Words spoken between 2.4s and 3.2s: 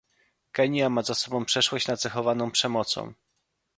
przemocą